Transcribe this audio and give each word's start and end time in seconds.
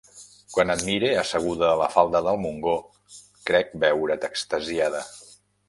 Quan 0.53 0.71
et 0.75 0.79
mire 0.87 1.11
asseguda 1.23 1.69
a 1.73 1.75
la 1.81 1.89
falda 1.97 2.23
del 2.29 2.41
Montgó, 2.47 2.75
crec 3.51 3.79
veure't 3.87 4.21
extasiada. 4.33 5.07